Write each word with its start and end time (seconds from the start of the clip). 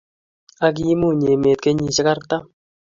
Ak 0.65 0.73
kiimuny 0.75 1.21
emet 1.33 1.59
kenyiisyek 1.63 2.07
artam. 2.13 2.43